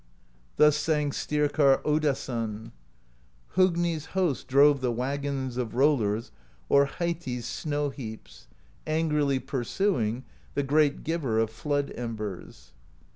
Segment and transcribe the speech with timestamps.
[0.55, 2.71] Thus sang Styrkarr Oddason:
[3.55, 6.31] Hogni's host drove the Wagons Of Rollers
[6.71, 8.47] o'er Heiti's Snow Heaps,
[8.87, 10.23] Angrily pursuing
[10.55, 12.73] The great Giver of Flood Embers.